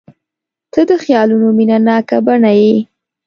•ته 0.71 0.81
د 0.89 0.91
خیالونو 1.03 1.47
مینهناکه 1.57 2.17
بڼه 2.25 2.51
یې. 2.61 2.75